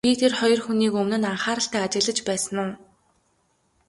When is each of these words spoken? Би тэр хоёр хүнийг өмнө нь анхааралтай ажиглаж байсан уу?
Би 0.07 0.11
тэр 0.21 0.33
хоёр 0.39 0.59
хүнийг 0.63 0.93
өмнө 1.01 1.17
нь 1.19 1.29
анхааралтай 1.31 1.81
ажиглаж 1.83 2.19
байсан 2.29 2.57
уу? 2.63 2.71